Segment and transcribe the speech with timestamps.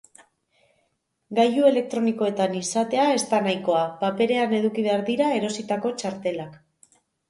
[1.39, 6.63] Gailu elektronikoetan izatea ez da nahikoa, paperean eduki behar dira erositako txartelak.